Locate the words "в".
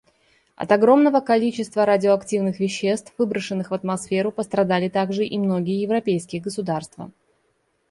3.69-3.73